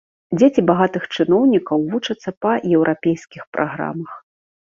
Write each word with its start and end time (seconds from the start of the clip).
Дзеці 0.39 0.61
багатых 0.69 1.03
чыноўнікаў 1.17 1.83
вучацца 1.91 2.29
па 2.45 2.51
еўрапейскіх 2.79 3.43
праграмах. 3.59 4.11